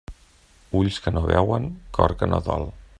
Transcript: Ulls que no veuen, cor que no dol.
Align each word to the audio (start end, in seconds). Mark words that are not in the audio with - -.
Ulls 0.79 0.97
que 1.07 1.13
no 1.17 1.23
veuen, 1.27 1.69
cor 1.99 2.17
que 2.23 2.31
no 2.33 2.45
dol. 2.49 2.71